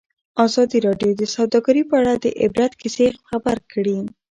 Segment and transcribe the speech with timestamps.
[0.45, 3.97] ازادي راډیو د سوداګري په اړه د عبرت کیسې خبر کړي.